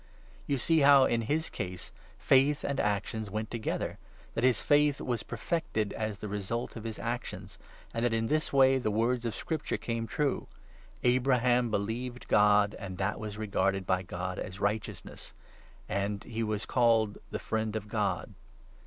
You 0.47 0.57
see 0.57 0.79
how, 0.79 1.05
in 1.05 1.21
his 1.21 1.47
case, 1.51 1.91
faith 2.17 2.63
and 2.63 2.79
actions 2.79 3.27
22 3.27 3.35
went 3.35 3.51
together; 3.51 3.97
that 4.33 4.43
his 4.43 4.63
faith 4.63 4.99
was 4.99 5.21
perfected 5.21 5.93
as 5.93 6.17
the 6.17 6.27
result 6.27 6.75
of 6.75 6.85
his 6.85 6.97
actions; 6.97 7.59
and 7.93 8.03
that 8.03 8.11
in 8.11 8.25
this 8.25 8.51
way 8.51 8.79
the 8.79 8.89
words 8.89 9.25
of 9.25 9.35
Scripture 9.35 9.77
came 9.77 10.07
23 10.07 10.07
true— 10.15 10.47
"Abraham 11.03 11.69
believed 11.69 12.27
God, 12.27 12.73
and 12.79 12.97
that 12.97 13.19
was 13.19 13.37
regarded 13.37 13.85
by 13.85 14.01
God 14.01 14.39
as 14.39 14.59
righteousness," 14.59 15.35
and" 15.87 16.23
He 16.23 16.41
was 16.41 16.65
called 16.65 17.19
the 17.29 17.37
friend 17.37 17.75
of 17.75 17.87
God." 17.87 18.33